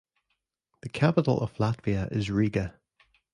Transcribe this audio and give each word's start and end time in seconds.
The 0.81 0.89
capital 0.89 1.39
of 1.41 1.53
Latvia 1.57 2.11
is 2.11 2.31
Riga. 2.31 2.73